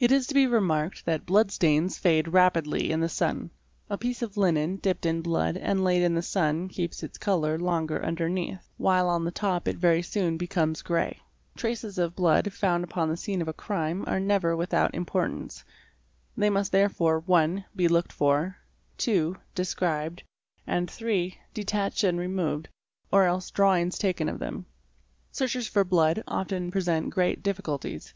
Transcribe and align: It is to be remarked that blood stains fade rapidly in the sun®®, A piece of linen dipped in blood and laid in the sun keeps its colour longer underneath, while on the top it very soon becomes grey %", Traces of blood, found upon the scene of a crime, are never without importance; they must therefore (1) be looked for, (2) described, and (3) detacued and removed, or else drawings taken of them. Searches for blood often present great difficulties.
It 0.00 0.10
is 0.10 0.26
to 0.26 0.34
be 0.34 0.48
remarked 0.48 1.04
that 1.06 1.24
blood 1.26 1.52
stains 1.52 1.96
fade 1.96 2.26
rapidly 2.26 2.90
in 2.90 2.98
the 2.98 3.06
sun®®, 3.06 3.50
A 3.88 3.96
piece 3.96 4.20
of 4.20 4.36
linen 4.36 4.78
dipped 4.78 5.06
in 5.06 5.22
blood 5.22 5.56
and 5.56 5.84
laid 5.84 6.02
in 6.02 6.14
the 6.16 6.22
sun 6.22 6.66
keeps 6.66 7.04
its 7.04 7.18
colour 7.18 7.56
longer 7.56 8.04
underneath, 8.04 8.68
while 8.78 9.08
on 9.08 9.24
the 9.24 9.30
top 9.30 9.68
it 9.68 9.76
very 9.76 10.02
soon 10.02 10.36
becomes 10.36 10.82
grey 10.82 11.20
%", 11.54 11.56
Traces 11.56 11.98
of 11.98 12.16
blood, 12.16 12.52
found 12.52 12.82
upon 12.82 13.08
the 13.10 13.16
scene 13.16 13.40
of 13.40 13.46
a 13.46 13.52
crime, 13.52 14.02
are 14.08 14.18
never 14.18 14.56
without 14.56 14.92
importance; 14.92 15.62
they 16.36 16.50
must 16.50 16.72
therefore 16.72 17.20
(1) 17.20 17.64
be 17.76 17.86
looked 17.86 18.12
for, 18.12 18.56
(2) 18.98 19.36
described, 19.54 20.24
and 20.66 20.90
(3) 20.90 21.38
detacued 21.54 22.02
and 22.08 22.18
removed, 22.18 22.68
or 23.12 23.22
else 23.22 23.52
drawings 23.52 23.98
taken 23.98 24.28
of 24.28 24.40
them. 24.40 24.66
Searches 25.30 25.68
for 25.68 25.84
blood 25.84 26.24
often 26.26 26.72
present 26.72 27.10
great 27.10 27.40
difficulties. 27.44 28.12